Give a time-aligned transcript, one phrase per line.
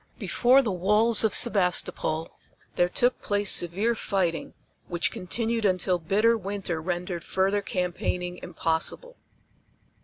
[0.17, 2.39] Before the walls of Sebastopol
[2.75, 4.55] there took place severe fighting,
[4.87, 9.15] which continued until bitter winter rendered further campaigning impossible.